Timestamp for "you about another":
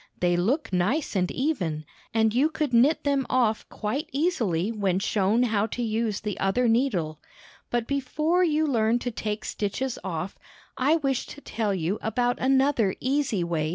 11.75-12.95